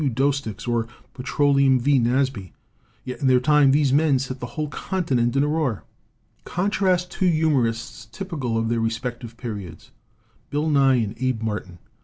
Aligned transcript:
Doesticks, 0.15 0.67
or 0.67 0.87
Pe 1.13 1.21
troleum 1.21 1.79
V. 1.79 1.99
Nasby? 1.99 2.53
Yet 3.05 3.21
in 3.21 3.27
their 3.27 3.39
time 3.39 3.69
these 3.69 3.93
men 3.93 4.17
set 4.17 4.39
the 4.39 4.47
whole 4.57 4.67
countinent 4.67 5.35
in 5.35 5.43
a 5.43 5.47
roar. 5.47 5.83
"Contrast 6.43 7.11
two 7.11 7.27
humorists 7.29 8.07
typical 8.11 8.57
of 8.57 8.67
their 8.69 8.79
re 8.79 8.89
spective 8.89 9.37
periods 9.37 9.91
Bill 10.49 10.71
Nye 10.71 10.95
and 10.95 11.15
Abe 11.21 11.43
Martin. 11.43 11.77